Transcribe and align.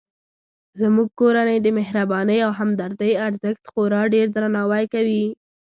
زموږ 0.81 1.07
کورنۍ 1.19 1.57
د 1.61 1.67
مهربانۍ 1.79 2.37
او 2.45 2.51
همدردۍ 2.59 3.11
ارزښت 3.27 3.63
خورا 3.71 4.01
ډیردرناوی 4.13 4.85
کوي 4.93 5.25